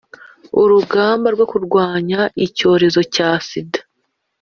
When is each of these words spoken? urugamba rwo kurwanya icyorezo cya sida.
urugamba 0.61 1.27
rwo 1.35 1.45
kurwanya 1.51 2.19
icyorezo 2.45 3.01
cya 3.13 3.29
sida. 3.47 3.79